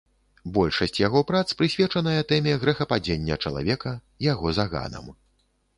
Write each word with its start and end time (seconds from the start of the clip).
Большасць 0.53 0.97
яго 1.07 1.21
прац 1.33 1.43
прысвечаная 1.59 2.21
тэме 2.33 2.57
грэхападзення 2.65 3.41
чалавека, 3.47 3.95
яго 4.33 4.47
заганам. 4.63 5.05